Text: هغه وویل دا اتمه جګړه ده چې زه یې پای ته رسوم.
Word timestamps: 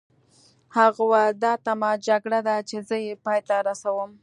هغه 0.75 0.93
وویل 1.03 1.35
دا 1.43 1.51
اتمه 1.57 1.91
جګړه 2.07 2.39
ده 2.47 2.55
چې 2.69 2.77
زه 2.87 2.95
یې 3.05 3.13
پای 3.25 3.39
ته 3.47 3.55
رسوم. 3.67 4.11